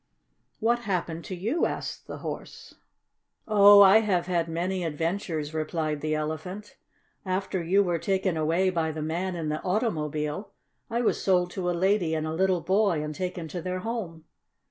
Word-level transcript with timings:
"What 0.59 0.79
happened 0.79 1.23
to 1.25 1.35
you?" 1.35 1.67
asked 1.67 2.07
the 2.07 2.17
Horse. 2.25 2.73
"Oh, 3.47 3.83
I 3.83 3.99
have 3.99 4.25
had 4.25 4.47
many 4.49 4.83
adventures," 4.83 5.53
replied 5.53 6.01
the 6.01 6.15
Elephant. 6.15 6.75
"After 7.23 7.63
you 7.63 7.83
were 7.83 7.99
taken 7.99 8.35
away 8.35 8.71
by 8.71 8.91
the 8.91 9.03
man 9.03 9.35
in 9.35 9.49
the 9.49 9.61
automobile, 9.61 10.53
I 10.89 11.01
was 11.01 11.21
sold 11.21 11.51
to 11.51 11.69
a 11.69 11.73
lady 11.79 12.15
and 12.15 12.25
a 12.25 12.33
little 12.33 12.61
boy 12.61 13.03
and 13.03 13.13
taken 13.13 13.47
to 13.49 13.61
their 13.61 13.81
home." 13.81 14.25